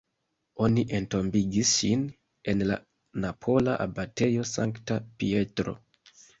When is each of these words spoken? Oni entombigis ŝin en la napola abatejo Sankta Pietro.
Oni 0.67 0.85
entombigis 0.99 1.73
ŝin 1.81 2.07
en 2.55 2.65
la 2.71 2.79
napola 3.27 3.79
abatejo 3.87 4.49
Sankta 4.57 5.01
Pietro. 5.21 5.81